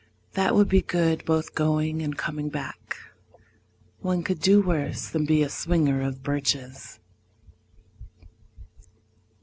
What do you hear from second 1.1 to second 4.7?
both going and coming back. One could do